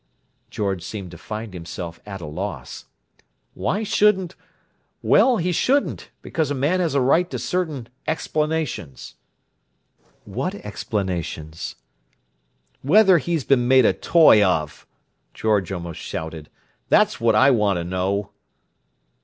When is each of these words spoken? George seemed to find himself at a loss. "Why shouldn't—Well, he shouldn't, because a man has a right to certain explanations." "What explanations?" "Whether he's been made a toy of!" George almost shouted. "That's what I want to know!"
George 0.49 0.81
seemed 0.81 1.11
to 1.11 1.17
find 1.19 1.53
himself 1.53 1.99
at 2.07 2.21
a 2.21 2.25
loss. 2.25 2.85
"Why 3.53 3.83
shouldn't—Well, 3.83 5.37
he 5.37 5.51
shouldn't, 5.51 6.09
because 6.23 6.49
a 6.49 6.55
man 6.55 6.79
has 6.79 6.95
a 6.95 7.01
right 7.01 7.29
to 7.29 7.37
certain 7.37 7.87
explanations." 8.07 9.13
"What 10.25 10.55
explanations?" 10.55 11.75
"Whether 12.81 13.19
he's 13.19 13.43
been 13.43 13.67
made 13.67 13.85
a 13.85 13.93
toy 13.93 14.43
of!" 14.43 14.87
George 15.35 15.71
almost 15.71 15.99
shouted. 15.99 16.49
"That's 16.89 17.21
what 17.21 17.35
I 17.35 17.51
want 17.51 17.77
to 17.77 17.83
know!" 17.83 18.31